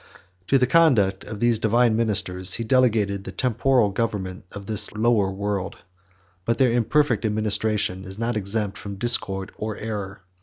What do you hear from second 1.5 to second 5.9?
divine ministers he delegated the temporal government of this lower world;